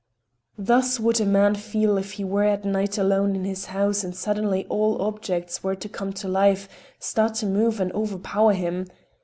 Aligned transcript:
Thus 0.57 0.99
would 0.99 1.21
a 1.21 1.27
man 1.27 1.53
feel 1.53 1.95
if 1.99 2.13
he 2.13 2.23
were 2.23 2.43
at 2.45 2.65
night 2.65 2.97
alone 2.97 3.35
in 3.35 3.45
his 3.45 3.65
house 3.65 4.03
and 4.03 4.15
suddenly 4.15 4.65
all 4.65 4.99
objects 4.99 5.61
were 5.63 5.75
to 5.75 5.87
come 5.87 6.11
to 6.13 6.27
life, 6.27 6.67
start 6.97 7.35
to 7.35 7.45
move 7.45 7.79
and 7.79 7.91
overpower 7.91 8.53
him. 8.53 8.87